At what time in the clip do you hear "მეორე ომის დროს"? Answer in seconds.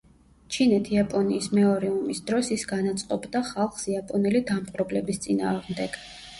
1.57-2.51